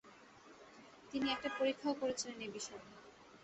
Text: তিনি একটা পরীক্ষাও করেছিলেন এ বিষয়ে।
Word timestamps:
তিনি 1.11 1.27
একটা 1.31 1.49
পরীক্ষাও 1.57 1.99
করেছিলেন 2.01 2.37
এ 2.41 2.49
বিষয়ে। 2.53 2.83